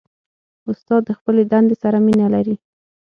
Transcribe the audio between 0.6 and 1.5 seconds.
استاد د خپلې